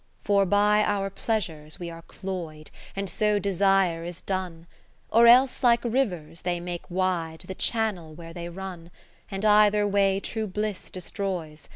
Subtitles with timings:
[0.01, 4.65] Ill For by our pleasures we are cloy'd, And so Desire is done;
[5.11, 8.89] Or else, like rivers, they make wide The channel where they run:
[9.29, 11.69] And either way true bliss destroys.